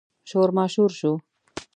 شور 0.29 0.49
ماشور 0.57 0.91
شو. 0.99 1.11